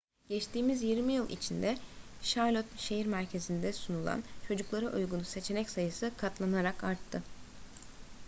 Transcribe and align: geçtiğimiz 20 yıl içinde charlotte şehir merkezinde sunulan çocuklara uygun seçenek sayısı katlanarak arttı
geçtiğimiz 0.29 0.83
20 0.83 1.13
yıl 1.13 1.29
içinde 1.29 1.77
charlotte 2.21 2.77
şehir 2.77 3.05
merkezinde 3.05 3.73
sunulan 3.73 4.23
çocuklara 4.47 4.85
uygun 4.95 5.23
seçenek 5.23 5.69
sayısı 5.69 6.11
katlanarak 6.17 6.83
arttı 6.83 7.23